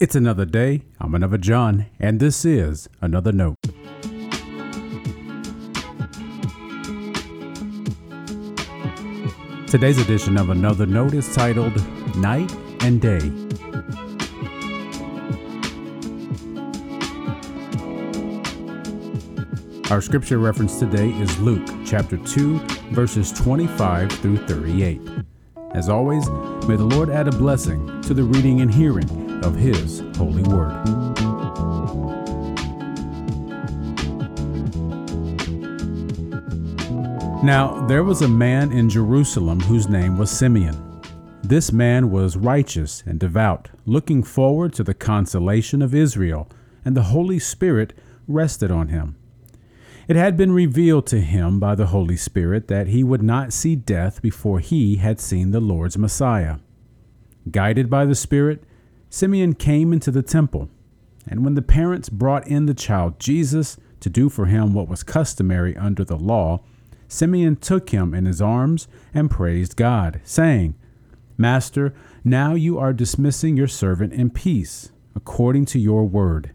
It's 0.00 0.14
another 0.14 0.46
day. 0.46 0.80
I'm 0.98 1.14
another 1.14 1.36
John, 1.36 1.84
and 1.98 2.20
this 2.20 2.46
is 2.46 2.88
another 3.02 3.32
note. 3.32 3.56
Today's 9.66 9.98
edition 9.98 10.38
of 10.38 10.48
Another 10.48 10.86
Note 10.86 11.12
is 11.12 11.34
titled 11.34 11.76
Night 12.16 12.50
and 12.80 12.98
Day. 12.98 13.30
Our 19.90 20.00
scripture 20.00 20.38
reference 20.38 20.78
today 20.78 21.10
is 21.10 21.38
Luke 21.40 21.68
chapter 21.84 22.16
2, 22.16 22.58
verses 22.92 23.32
25 23.32 24.10
through 24.12 24.38
38. 24.46 25.02
As 25.72 25.88
always, 25.88 26.28
may 26.66 26.76
the 26.76 26.84
Lord 26.84 27.10
add 27.10 27.28
a 27.28 27.32
blessing 27.32 28.02
to 28.02 28.12
the 28.12 28.24
reading 28.24 28.60
and 28.60 28.72
hearing 28.72 29.44
of 29.44 29.54
His 29.54 30.02
holy 30.16 30.42
word. 30.42 30.84
Now, 37.42 37.86
there 37.86 38.04
was 38.04 38.20
a 38.22 38.28
man 38.28 38.72
in 38.72 38.90
Jerusalem 38.90 39.60
whose 39.60 39.88
name 39.88 40.18
was 40.18 40.30
Simeon. 40.30 40.76
This 41.42 41.72
man 41.72 42.10
was 42.10 42.36
righteous 42.36 43.02
and 43.06 43.18
devout, 43.18 43.70
looking 43.86 44.22
forward 44.22 44.72
to 44.74 44.84
the 44.84 44.92
consolation 44.92 45.82
of 45.82 45.94
Israel, 45.94 46.48
and 46.84 46.96
the 46.96 47.04
Holy 47.04 47.38
Spirit 47.38 47.92
rested 48.26 48.70
on 48.70 48.88
him. 48.88 49.16
It 50.08 50.16
had 50.16 50.36
been 50.36 50.52
revealed 50.52 51.06
to 51.08 51.20
him 51.20 51.60
by 51.60 51.74
the 51.74 51.86
Holy 51.86 52.16
Spirit 52.16 52.68
that 52.68 52.88
he 52.88 53.04
would 53.04 53.22
not 53.22 53.52
see 53.52 53.76
death 53.76 54.20
before 54.20 54.58
he 54.58 54.96
had 54.96 55.20
seen 55.20 55.50
the 55.50 55.60
Lord's 55.60 55.98
Messiah. 55.98 56.56
Guided 57.50 57.88
by 57.88 58.04
the 58.04 58.14
Spirit, 58.14 58.64
Simeon 59.08 59.54
came 59.54 59.92
into 59.92 60.10
the 60.10 60.22
temple, 60.22 60.68
and 61.28 61.44
when 61.44 61.54
the 61.54 61.62
parents 61.62 62.08
brought 62.08 62.46
in 62.46 62.66
the 62.66 62.74
child 62.74 63.20
Jesus 63.20 63.76
to 64.00 64.10
do 64.10 64.28
for 64.28 64.46
him 64.46 64.72
what 64.72 64.88
was 64.88 65.02
customary 65.02 65.76
under 65.76 66.04
the 66.04 66.16
law, 66.16 66.62
Simeon 67.08 67.56
took 67.56 67.90
him 67.90 68.14
in 68.14 68.26
his 68.26 68.40
arms 68.40 68.88
and 69.12 69.30
praised 69.30 69.76
God, 69.76 70.20
saying, 70.24 70.74
Master, 71.36 71.94
now 72.22 72.54
you 72.54 72.78
are 72.78 72.92
dismissing 72.92 73.56
your 73.56 73.68
servant 73.68 74.12
in 74.12 74.30
peace, 74.30 74.92
according 75.14 75.64
to 75.66 75.78
your 75.78 76.04
word. 76.04 76.52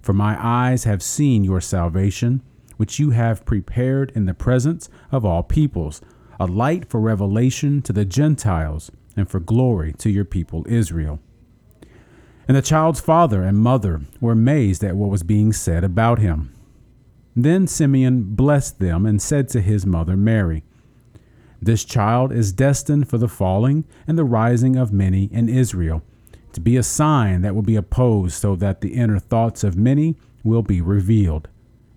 For 0.00 0.12
my 0.12 0.36
eyes 0.38 0.84
have 0.84 1.02
seen 1.02 1.44
your 1.44 1.60
salvation, 1.60 2.42
which 2.82 2.98
you 2.98 3.10
have 3.10 3.44
prepared 3.44 4.10
in 4.16 4.24
the 4.24 4.34
presence 4.34 4.88
of 5.12 5.24
all 5.24 5.44
peoples, 5.44 6.00
a 6.40 6.46
light 6.46 6.84
for 6.90 6.98
revelation 6.98 7.80
to 7.80 7.92
the 7.92 8.04
Gentiles, 8.04 8.90
and 9.16 9.30
for 9.30 9.38
glory 9.38 9.92
to 9.92 10.10
your 10.10 10.24
people 10.24 10.66
Israel. 10.68 11.20
And 12.48 12.56
the 12.56 12.60
child's 12.60 13.00
father 13.00 13.44
and 13.44 13.56
mother 13.56 14.00
were 14.20 14.32
amazed 14.32 14.82
at 14.82 14.96
what 14.96 15.10
was 15.10 15.22
being 15.22 15.52
said 15.52 15.84
about 15.84 16.18
him. 16.18 16.52
Then 17.36 17.68
Simeon 17.68 18.34
blessed 18.34 18.80
them 18.80 19.06
and 19.06 19.22
said 19.22 19.48
to 19.50 19.60
his 19.60 19.86
mother 19.86 20.16
Mary, 20.16 20.64
This 21.60 21.84
child 21.84 22.32
is 22.32 22.50
destined 22.50 23.08
for 23.08 23.16
the 23.16 23.28
falling 23.28 23.84
and 24.08 24.18
the 24.18 24.24
rising 24.24 24.74
of 24.74 24.92
many 24.92 25.26
in 25.26 25.48
Israel, 25.48 26.02
to 26.52 26.60
be 26.60 26.76
a 26.76 26.82
sign 26.82 27.42
that 27.42 27.54
will 27.54 27.62
be 27.62 27.76
opposed, 27.76 28.34
so 28.34 28.56
that 28.56 28.80
the 28.80 28.94
inner 28.94 29.20
thoughts 29.20 29.62
of 29.62 29.76
many 29.76 30.16
will 30.42 30.62
be 30.62 30.80
revealed, 30.80 31.46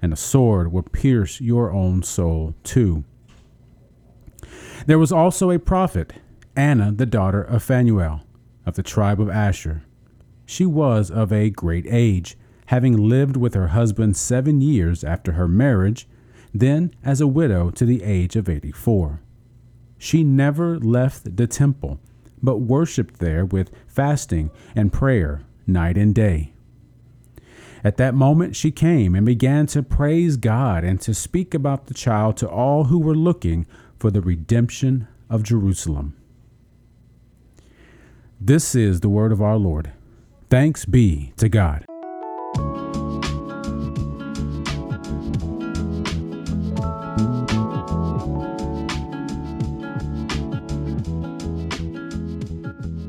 and 0.02 0.14
a 0.14 0.18
sword 0.18 0.72
will 0.72 0.84
pierce 0.84 1.42
your 1.42 1.72
own 1.72 2.04
soul 2.04 2.56
too. 2.64 3.04
There 4.86 5.00
was 5.00 5.12
also 5.12 5.52
a 5.52 5.60
prophet, 5.60 6.14
Anna 6.56 6.92
the 6.92 7.06
daughter 7.06 7.42
of 7.42 7.64
Phanuel, 7.64 8.22
of 8.66 8.76
the 8.76 8.84
tribe 8.84 9.20
of 9.20 9.30
Asher. 9.30 9.84
She 10.46 10.66
was 10.66 11.10
of 11.10 11.32
a 11.32 11.50
great 11.50 11.86
age, 11.90 12.38
having 12.68 12.98
lived 12.98 13.38
with 13.38 13.54
her 13.54 13.70
husband 13.70 14.16
seven 14.16 14.62
years 14.62 15.04
after 15.04 15.34
her 15.34 15.48
marriage, 15.48 16.08
then 16.54 16.94
as 17.04 17.20
a 17.20 17.28
widow 17.28 17.70
to 17.72 17.86
the 17.86 18.04
age 18.04 18.36
of 18.36 18.48
84. 18.48 19.22
She 19.98 20.24
never 20.24 20.80
left 20.80 21.36
the 21.36 21.48
temple, 21.48 22.00
but 22.42 22.58
worshipped 22.58 23.20
there 23.20 23.46
with 23.46 23.72
fasting 23.88 24.52
and 24.76 24.94
prayer 24.94 25.42
night 25.68 25.98
and 25.98 26.14
day. 26.14 26.55
At 27.86 27.98
that 27.98 28.16
moment 28.16 28.56
she 28.56 28.72
came 28.72 29.14
and 29.14 29.28
began 29.28 29.68
to 29.68 29.84
praise 29.84 30.38
God 30.38 30.84
and 30.84 31.00
to 31.02 31.14
speak 31.14 31.54
about 31.54 31.86
the 31.86 31.94
child 31.94 32.36
to 32.38 32.50
all 32.50 32.86
who 32.86 32.98
were 32.98 33.14
looking 33.14 33.68
for 34.00 34.10
the 34.10 34.22
redemption 34.22 35.08
of 35.30 35.44
Jerusalem. 35.44 36.16
This 38.42 38.74
is 38.74 39.02
the 39.02 39.08
word 39.08 39.32
of 39.32 39.40
our 39.40 39.58
Lord. 39.58 39.92
Thanks 40.50 40.84
be 40.86 41.32
to 41.38 41.48
God. 41.48 41.86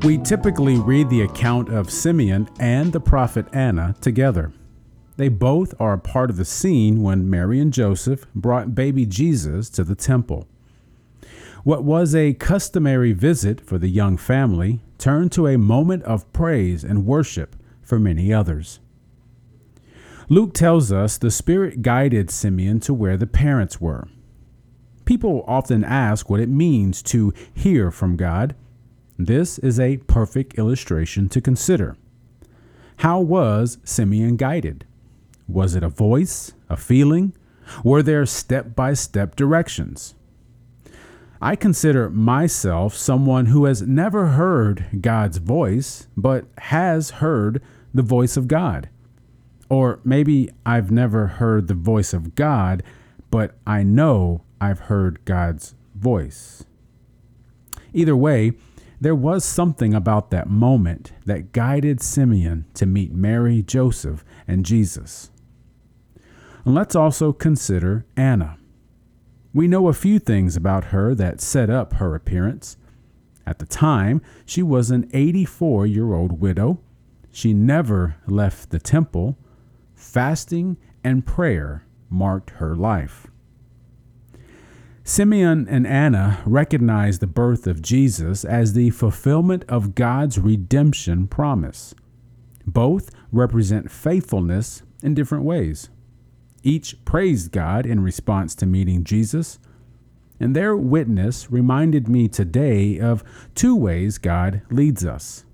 We 0.05 0.19
typically 0.19 0.79
read 0.79 1.09
the 1.09 1.23
account 1.23 1.71
of 1.71 1.91
Simeon 1.91 2.51
and 2.61 2.93
the 2.93 3.01
prophet 3.01 3.47
Anna 3.55 3.95
together. 4.03 4.53
They 5.17 5.29
both 5.29 5.75
are 5.81 5.95
a 5.95 5.99
part 5.99 6.31
of 6.31 6.37
the 6.37 6.45
scene 6.45 7.03
when 7.03 7.31
Mary 7.31 7.59
and 7.59 7.73
Joseph 7.73 8.27
brought 8.35 8.75
baby 8.75 9.07
Jesus 9.07 9.71
to 9.71 9.85
the 9.85 9.95
temple. 9.95 10.47
What 11.65 11.85
was 11.85 12.15
a 12.15 12.35
customary 12.35 13.13
visit 13.13 13.61
for 13.61 13.79
the 13.79 13.89
young 13.89 14.17
family 14.17 14.81
turned 14.99 15.33
to 15.33 15.47
a 15.47 15.59
moment 15.59 16.03
of 16.05 16.33
praise 16.33 16.85
and 16.85 17.07
worship 17.07 17.57
for 17.83 17.99
many 17.99 18.33
others. 18.33 18.81
Luke 20.29 20.55
tells 20.55 20.91
us 20.91 21.19
the 21.19 21.31
Spirit 21.31 21.83
guided 21.83 22.31
Simeon 22.31 22.81
to 22.81 22.93
where 22.93 23.17
the 23.17 23.27
parents 23.27 23.81
were. 23.81 24.09
People 25.05 25.45
often 25.47 25.85
ask 25.85 26.29
what 26.29 26.41
it 26.41 26.49
means 26.49 27.01
to 27.05 27.33
hear 27.55 27.93
from 27.93 28.17
God. 28.17 28.57
This 29.17 29.59
is 29.59 29.79
a 29.79 29.99
perfect 29.99 30.59
illustration 30.59 31.29
to 31.29 31.41
consider. 31.41 31.97
How 32.99 33.21
was 33.21 33.79
Simeon 33.85 34.37
guided? 34.37 34.85
Was 35.49 35.75
it 35.75 35.83
a 35.83 35.89
voice, 35.89 36.53
a 36.69 36.77
feeling? 36.77 37.33
Were 37.85 38.03
there 38.03 38.27
step 38.27 38.75
by 38.75 38.95
step 38.95 39.37
directions? 39.37 40.15
I 41.41 41.55
consider 41.55 42.09
myself 42.09 42.95
someone 42.95 43.47
who 43.47 43.67
has 43.67 43.83
never 43.83 44.29
heard 44.29 44.87
God's 45.01 45.39
voice, 45.39 46.07
but 46.17 46.47
has 46.59 47.11
heard 47.11 47.63
the 47.93 48.03
voice 48.03 48.37
of 48.37 48.49
God. 48.49 48.89
Or 49.69 50.01
maybe 50.05 50.51
I've 50.65 50.91
never 50.91 51.27
heard 51.27 51.69
the 51.69 51.75
voice 51.75 52.13
of 52.13 52.35
God, 52.35 52.83
but 53.31 53.57
I 53.67 53.83
know 53.83 54.43
I've 54.61 54.81
heard 54.81 55.25
God's 55.25 55.75
voice. 55.95 56.65
Either 57.93 58.17
way, 58.17 58.53
there 59.01 59.15
was 59.15 59.45
something 59.45 59.93
about 59.93 60.31
that 60.31 60.49
moment 60.49 61.13
that 61.27 61.53
guided 61.53 62.01
Simeon 62.01 62.65
to 62.75 62.87
meet 62.87 63.13
Mary, 63.13 63.63
Joseph, 63.63 64.25
and 64.49 64.65
Jesus. 64.65 65.31
And 66.67 66.75
let's 66.75 66.97
also 66.97 67.33
consider 67.33 68.05
Anna. 68.17 68.59
We 69.55 69.69
know 69.69 69.87
a 69.87 69.93
few 69.93 70.19
things 70.19 70.57
about 70.57 70.87
her 70.87 71.15
that 71.15 71.41
set 71.41 71.71
up 71.71 71.95
her 71.95 72.17
appearance. 72.17 72.77
At 73.47 73.61
the 73.61 73.67
time, 73.67 74.21
she 74.45 74.65
was 74.65 74.91
an 74.91 75.09
84 75.15 75.87
year 75.87 76.13
old 76.13 76.41
widow. 76.41 76.81
She 77.31 77.55
never 77.55 78.17
left 78.27 78.71
the 78.71 78.81
temple. 78.81 79.39
Fasting 79.95 80.77
and 81.05 81.25
prayer 81.25 81.87
marked 82.11 82.51
her 82.51 82.75
life. 82.75 83.29
Simeon 85.05 85.69
and 85.71 85.87
Anna 85.87 86.41
recognized 86.45 87.21
the 87.21 87.29
birth 87.29 87.69
of 87.69 87.81
Jesus 87.81 88.45
as 88.45 88.73
the 88.73 88.91
fulfillment 88.91 89.65
of 89.69 89.95
God's 89.95 90.41
redemption 90.41 91.29
promise. 91.29 91.95
Both 92.67 93.11
represent 93.31 93.89
faithfulness 93.89 94.83
in 95.01 95.15
different 95.15 95.45
ways. 95.45 95.91
Each 96.67 96.97
praised 97.05 97.53
God 97.53 97.87
in 97.87 98.01
response 98.01 98.57
to 98.57 98.67
meeting 98.67 99.05
Jesus, 99.05 99.61
and 100.41 100.55
their 100.55 100.77
witness 100.77 101.49
reminded 101.49 102.09
me 102.09 102.27
today 102.27 102.99
of 102.99 103.23
two 103.55 103.77
ways 103.77 104.19
God 104.19 104.63
leads 104.69 105.07
us. 105.07 105.45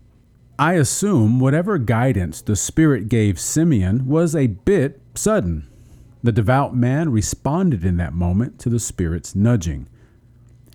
I 0.58 0.72
assume 0.72 1.38
whatever 1.38 1.76
guidance 1.76 2.40
the 2.40 2.56
Spirit 2.56 3.10
gave 3.10 3.38
Simeon 3.38 4.06
was 4.06 4.34
a 4.34 4.46
bit 4.46 5.02
sudden. 5.14 5.68
The 6.22 6.32
devout 6.32 6.74
man 6.74 7.12
responded 7.12 7.84
in 7.84 7.98
that 7.98 8.14
moment 8.14 8.58
to 8.60 8.70
the 8.70 8.80
Spirit's 8.80 9.34
nudging. 9.34 9.90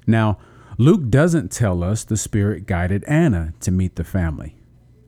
Now, 0.06 0.38
Luke 0.78 1.10
doesn't 1.10 1.52
tell 1.52 1.84
us 1.84 2.04
the 2.04 2.16
Spirit 2.16 2.68
guided 2.68 3.04
Anna 3.06 3.56
to 3.62 3.72
meet 3.72 3.96
the 3.96 4.04
family, 4.04 4.56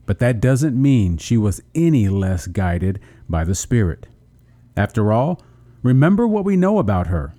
but 0.06 0.18
that 0.18 0.40
doesn't 0.40 0.74
mean 0.74 1.18
she 1.18 1.36
was 1.36 1.62
any 1.72 2.08
less 2.08 2.48
guided 2.48 2.98
by 3.28 3.44
the 3.44 3.54
Spirit. 3.54 4.08
After 4.76 5.12
all, 5.12 5.42
remember 5.82 6.26
what 6.26 6.44
we 6.44 6.56
know 6.56 6.78
about 6.78 7.08
her. 7.08 7.34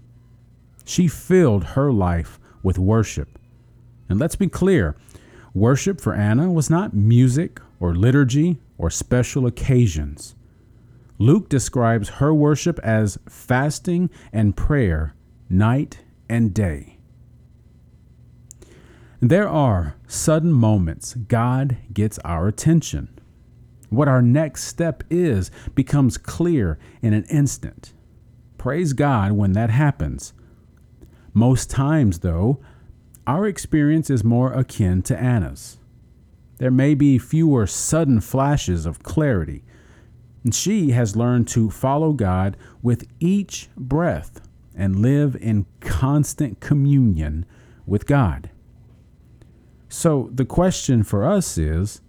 She 0.86 1.08
filled 1.08 1.64
her 1.64 1.92
life 1.92 2.40
with 2.64 2.78
worship. 2.78 3.40
And 4.10 4.20
let's 4.20 4.36
be 4.36 4.48
clear 4.48 4.96
worship 5.54 6.00
for 6.00 6.14
Anna 6.14 6.52
was 6.52 6.70
not 6.70 6.94
music 6.94 7.60
or 7.80 7.96
liturgy 7.96 8.60
or 8.78 8.90
special 8.90 9.46
occasions. 9.46 10.36
Luke 11.18 11.50
describes 11.50 12.10
her 12.10 12.34
worship 12.34 12.80
as 12.80 13.20
fasting 13.30 14.10
and 14.34 14.58
prayer 14.58 15.14
night 15.50 16.00
and 16.28 16.54
day. 16.54 16.98
There 19.20 19.48
are 19.48 19.96
sudden 20.08 20.52
moments 20.52 21.14
God 21.14 21.78
gets 21.94 22.18
our 22.20 22.48
attention. 22.48 23.10
What 23.92 24.08
our 24.08 24.22
next 24.22 24.64
step 24.64 25.04
is 25.10 25.52
becomes 25.76 26.18
clear 26.18 26.80
in 27.02 27.14
an 27.14 27.26
instant. 27.26 27.92
Praise 28.58 28.94
God 28.94 29.34
when 29.34 29.52
that 29.52 29.70
happens. 29.70 30.32
Most 31.34 31.70
times, 31.70 32.20
though, 32.20 32.62
our 33.28 33.46
experience 33.46 34.10
is 34.10 34.24
more 34.24 34.54
akin 34.54 35.02
to 35.04 35.20
Anna's. 35.20 35.78
There 36.58 36.72
may 36.72 36.96
be 36.96 37.18
fewer 37.18 37.68
sudden 37.68 38.22
flashes 38.22 38.86
of 38.86 39.04
clarity, 39.04 39.62
and 40.46 40.56
she 40.56 40.92
has 40.92 41.18
learned 41.18 41.50
to 41.50 41.70
follow 41.70 42.14
God 42.14 42.56
with 42.82 43.06
each 43.20 43.68
breath 43.76 44.40
and 44.74 45.02
live 45.02 45.36
in 45.36 45.66
constant 45.82 46.62
communion 46.62 47.46
with 47.86 48.06
God. 48.06 48.52
So 49.90 50.30
the 50.34 50.46
question 50.46 51.04
for 51.04 51.26
us 51.26 51.58
is 51.58 52.00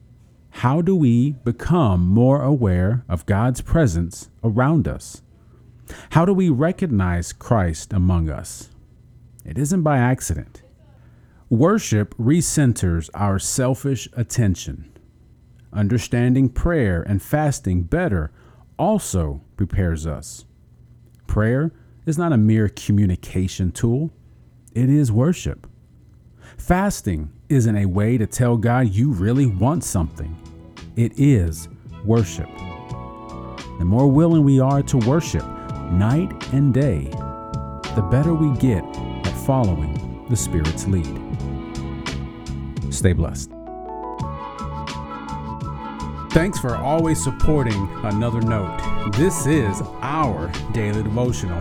how 0.57 0.83
do 0.83 0.95
we 0.95 1.33
become 1.45 2.07
more 2.07 2.43
aware 2.43 3.05
of 3.09 3.27
God's 3.27 3.61
presence 3.61 4.29
around 4.45 4.87
us? 4.87 5.23
How 6.11 6.25
do 6.25 6.33
we 6.33 6.51
recognize 6.51 7.33
Christ 7.33 7.93
among 7.93 8.31
us? 8.31 8.71
It 9.45 9.59
isn't 9.59 9.83
by 9.83 9.99
accident. 9.99 10.63
Worship 11.49 12.15
recenters 12.17 13.11
our 13.15 13.39
selfish 13.39 14.09
attention. 14.13 14.91
Understanding 15.73 16.49
prayer 16.49 17.03
and 17.03 17.21
fasting 17.21 17.83
better 17.83 18.31
also 18.79 19.43
prepares 19.57 20.07
us. 20.07 20.45
Prayer 21.27 21.73
is 22.07 22.19
not 22.19 22.33
a 22.33 22.37
mere 22.37 22.69
communication 22.69 23.73
tool, 23.73 24.11
it 24.75 24.91
is 24.91 25.11
worship. 25.11 25.67
Fasting 26.63 27.29
isn't 27.49 27.77
a 27.77 27.87
way 27.87 28.17
to 28.17 28.25
tell 28.25 28.57
God 28.57 28.95
you 28.95 29.11
really 29.11 29.47
want 29.47 29.83
something, 29.83 30.37
it 30.95 31.19
is 31.19 31.69
worship. 32.05 32.49
The 33.81 33.85
more 33.85 34.07
willing 34.07 34.45
we 34.45 34.61
are 34.61 34.81
to 34.81 34.97
worship 34.99 35.45
night 35.91 36.31
and 36.53 36.73
day, 36.73 37.09
the 37.97 38.09
better 38.13 38.33
we 38.33 38.57
get 38.59 38.85
at 39.27 39.35
following 39.45 40.25
the 40.31 40.37
Spirit's 40.37 40.87
lead. 40.87 41.05
Stay 42.95 43.13
blessed. 43.13 43.51
Thanks 46.31 46.61
for 46.61 46.77
always 46.77 47.21
supporting 47.21 47.89
Another 48.05 48.41
Note. 48.41 49.11
This 49.17 49.47
is 49.47 49.83
our 50.01 50.49
daily 50.73 51.03
devotional. 51.03 51.61